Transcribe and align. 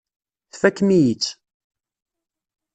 Tfakem-iyi-tt. 0.51 1.31